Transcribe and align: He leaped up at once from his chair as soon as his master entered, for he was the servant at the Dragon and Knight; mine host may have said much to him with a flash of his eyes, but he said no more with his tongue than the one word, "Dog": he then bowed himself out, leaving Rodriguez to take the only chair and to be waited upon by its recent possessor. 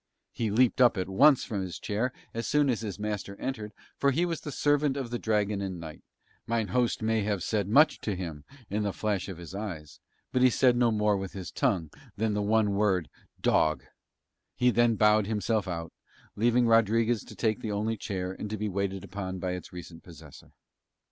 He 0.31 0.49
leaped 0.49 0.81
up 0.81 0.97
at 0.97 1.07
once 1.07 1.43
from 1.43 1.61
his 1.61 1.77
chair 1.77 2.11
as 2.33 2.47
soon 2.47 2.71
as 2.71 2.81
his 2.81 2.97
master 2.97 3.35
entered, 3.39 3.71
for 3.99 4.09
he 4.09 4.25
was 4.25 4.41
the 4.41 4.51
servant 4.51 4.97
at 4.97 5.11
the 5.11 5.19
Dragon 5.19 5.61
and 5.61 5.79
Knight; 5.79 6.01
mine 6.47 6.69
host 6.69 7.03
may 7.03 7.21
have 7.21 7.43
said 7.43 7.67
much 7.67 7.99
to 7.99 8.15
him 8.15 8.43
with 8.67 8.83
a 8.87 8.93
flash 8.93 9.29
of 9.29 9.37
his 9.37 9.53
eyes, 9.53 9.99
but 10.31 10.41
he 10.41 10.49
said 10.49 10.75
no 10.75 10.89
more 10.89 11.15
with 11.17 11.33
his 11.33 11.51
tongue 11.51 11.91
than 12.17 12.33
the 12.33 12.41
one 12.41 12.71
word, 12.71 13.09
"Dog": 13.43 13.83
he 14.55 14.71
then 14.71 14.95
bowed 14.95 15.27
himself 15.27 15.67
out, 15.67 15.93
leaving 16.35 16.65
Rodriguez 16.65 17.23
to 17.25 17.35
take 17.35 17.59
the 17.59 17.71
only 17.71 17.95
chair 17.95 18.31
and 18.31 18.49
to 18.49 18.57
be 18.57 18.69
waited 18.69 19.03
upon 19.03 19.37
by 19.37 19.51
its 19.51 19.71
recent 19.71 20.01
possessor. 20.01 20.51